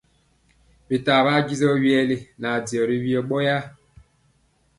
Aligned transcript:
Bitaa 0.87 1.23
ɓaa 1.25 1.45
disɔ 1.47 1.69
vyɛli 1.83 2.17
nɛ 2.39 2.47
ajɔ 2.57 2.81
vyɔ 3.03 3.19
ɓɔyaa. 3.29 3.63